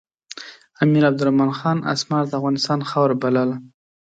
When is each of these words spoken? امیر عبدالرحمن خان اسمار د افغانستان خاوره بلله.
امیر 0.83 1.03
عبدالرحمن 1.09 1.51
خان 1.59 1.77
اسمار 1.93 2.23
د 2.27 2.31
افغانستان 2.39 2.79
خاوره 2.89 3.15
بلله. 3.21 3.57